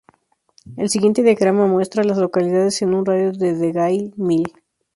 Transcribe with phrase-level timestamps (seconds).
[0.77, 4.51] El siguiente diagrama muestra a las localidades en un radio de de Gayle Mill.